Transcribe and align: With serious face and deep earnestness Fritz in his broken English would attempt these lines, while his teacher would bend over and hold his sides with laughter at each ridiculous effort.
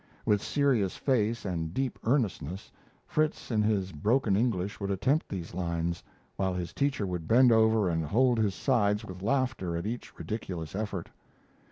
With 0.25 0.41
serious 0.41 0.97
face 0.97 1.45
and 1.45 1.75
deep 1.75 1.99
earnestness 2.03 2.71
Fritz 3.05 3.51
in 3.51 3.61
his 3.61 3.91
broken 3.91 4.35
English 4.35 4.79
would 4.79 4.89
attempt 4.89 5.29
these 5.29 5.53
lines, 5.53 6.01
while 6.37 6.55
his 6.55 6.73
teacher 6.73 7.05
would 7.05 7.27
bend 7.27 7.51
over 7.51 7.87
and 7.87 8.03
hold 8.03 8.39
his 8.39 8.55
sides 8.55 9.05
with 9.05 9.21
laughter 9.21 9.77
at 9.77 9.85
each 9.85 10.17
ridiculous 10.17 10.73
effort. 10.73 11.11